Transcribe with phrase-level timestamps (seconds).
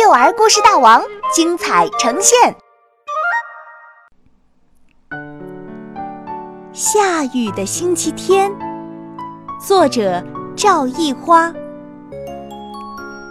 [0.00, 1.02] 幼儿故事大王
[1.34, 2.54] 精彩呈现。
[6.72, 8.48] 下雨的星期天，
[9.60, 10.22] 作者
[10.54, 11.52] 赵一花。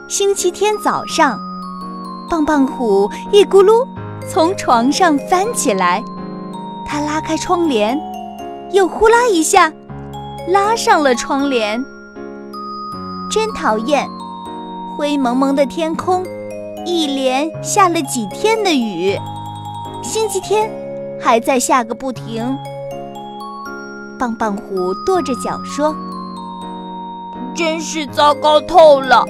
[0.10, 1.40] 星期天早上，
[2.30, 3.88] 棒棒虎一咕噜
[4.30, 6.04] 从床上翻起来，
[6.86, 7.98] 他拉开窗帘，
[8.74, 9.72] 又呼啦一下
[10.50, 11.82] 拉上了窗帘。
[13.32, 14.06] 真讨厌！
[14.98, 16.26] 灰蒙蒙的天空，
[16.88, 19.20] 一连下了几天的雨，
[20.02, 20.72] 星期天
[21.20, 22.58] 还在下个不停。
[24.18, 25.94] 棒棒虎跺着脚说
[27.54, 29.26] ：“真是糟糕透了！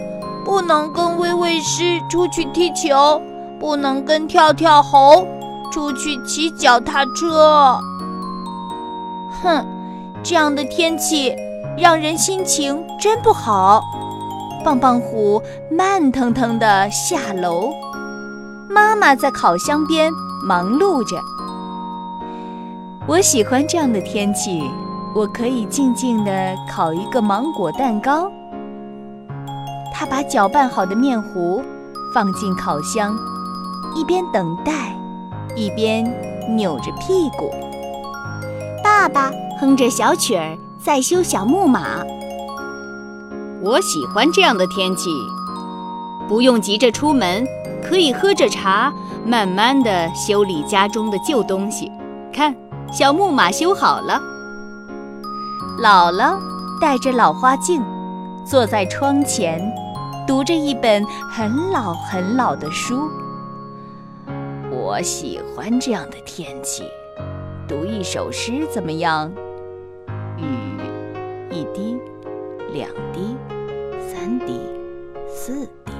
[0.46, 3.20] 不能跟威威狮出去踢球，
[3.60, 5.26] 不能跟跳跳猴
[5.72, 7.80] 出去骑脚踏车。
[9.42, 9.66] 哼，
[10.22, 11.36] 这样的天气
[11.76, 13.82] 让人心情真不好。”
[14.64, 17.72] 棒棒虎慢腾腾地下楼，
[18.70, 20.12] 妈妈在烤箱边
[20.44, 21.18] 忙碌着。
[23.08, 24.62] 我喜欢这样的天气，
[25.16, 28.30] 我可以静静地烤一个芒果蛋糕。
[29.94, 31.62] 他把搅拌好的面糊
[32.14, 33.16] 放进烤箱，
[33.96, 34.96] 一边等待，
[35.56, 36.04] 一边
[36.56, 37.50] 扭着屁股。
[38.84, 42.04] 爸爸哼着小曲儿在修小木马。
[43.62, 45.10] 我喜欢这样的天气，
[46.28, 47.46] 不用急着出门，
[47.84, 48.94] 可以喝着茶，
[49.26, 51.92] 慢慢的修理家中的旧东西。
[52.32, 52.56] 看，
[52.92, 54.22] 小木马修好了。
[55.82, 56.38] 姥姥
[56.80, 57.84] 戴着老花镜，
[58.46, 59.60] 坐在窗前，
[60.28, 63.10] 读着一本很老很老的书。
[64.70, 66.84] 我喜欢这样的天气，
[67.68, 69.32] 读一首诗怎么样？
[70.38, 70.46] 雨
[71.50, 71.98] 一滴。
[72.74, 73.36] 两滴，
[74.08, 74.60] 三滴，
[75.28, 75.92] 四滴。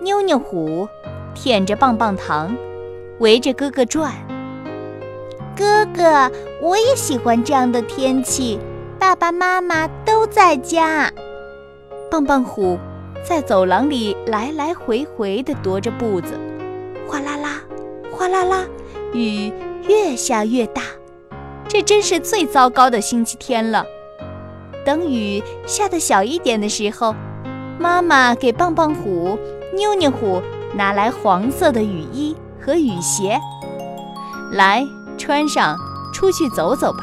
[0.00, 0.88] 妞妞虎
[1.34, 2.56] 舔着棒棒糖，
[3.18, 4.12] 围着哥哥转。
[5.56, 6.30] 哥哥，
[6.60, 8.58] 我也喜欢这样的天气，
[8.98, 11.12] 爸爸妈妈都在家。
[12.10, 12.78] 棒棒虎
[13.24, 16.38] 在走廊里来来回回地踱着步子，
[17.08, 17.62] 哗啦啦，
[18.12, 18.64] 哗啦啦，
[19.12, 19.52] 雨
[19.88, 20.82] 越下越大。
[21.66, 23.84] 这真是最糟糕的星期天了。
[24.86, 27.12] 等雨下的小一点的时候，
[27.76, 29.36] 妈妈给棒棒虎、
[29.74, 30.40] 妞妞虎
[30.74, 33.36] 拿来黄色的雨衣和雨鞋，
[34.52, 34.86] 来
[35.18, 35.76] 穿上，
[36.14, 37.00] 出去走走吧。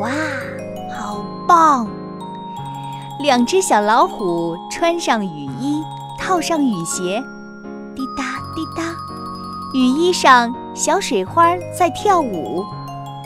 [0.00, 0.10] 哇，
[0.92, 1.86] 好棒！
[3.20, 5.80] 两只小老虎穿上雨衣，
[6.18, 7.22] 套上雨鞋，
[7.94, 8.24] 滴答
[8.56, 8.82] 滴答，
[9.72, 12.64] 雨衣上小水花在跳舞。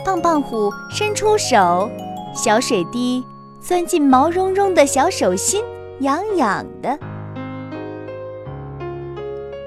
[0.05, 1.89] 棒棒虎伸出手。
[2.33, 3.25] 小水滴
[3.59, 5.63] 钻进毛茸茸的小手心，
[5.99, 6.97] 痒痒的。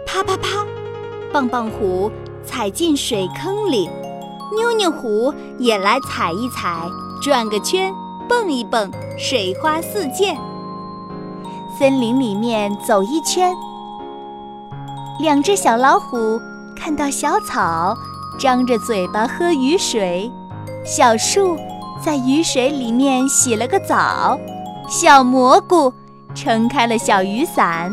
[0.06, 0.64] 啪啪啪，
[1.32, 2.10] 棒棒虎
[2.42, 3.90] 踩进水坑里，
[4.56, 6.88] 妞妞虎也来踩一踩，
[7.22, 7.92] 转个圈，
[8.28, 10.34] 蹦一蹦，水花四溅。
[11.78, 13.54] 森林里面走一圈，
[15.20, 16.40] 两只小老虎
[16.74, 17.94] 看到小草
[18.38, 20.32] 张着嘴巴喝雨水，
[20.84, 21.58] 小树。
[22.04, 24.38] 在雨水里面洗了个澡，
[24.90, 25.90] 小蘑菇
[26.34, 27.90] 撑开了小雨伞，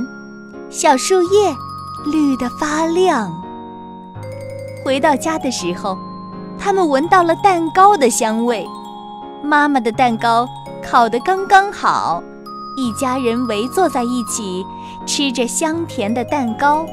[0.69, 1.55] 小树叶
[2.11, 3.31] 绿得发亮。
[4.83, 5.97] 回到家的时候，
[6.59, 8.67] 他们闻到了蛋糕的香味，
[9.41, 10.45] 妈妈的蛋糕
[10.83, 12.21] 烤得刚刚好，
[12.75, 14.65] 一家人围坐在一起
[15.05, 16.85] 吃着香甜的蛋糕。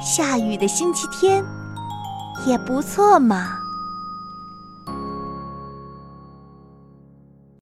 [0.00, 1.44] 下雨的星期天
[2.46, 3.59] 也不错嘛。